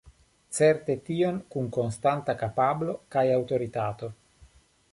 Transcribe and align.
Certe 0.59 0.95
tion 1.09 1.35
kun 1.55 1.67
konstanta 1.75 2.35
kapablo 2.41 2.97
kaj 3.17 3.25
aŭtoritato. 3.37 4.11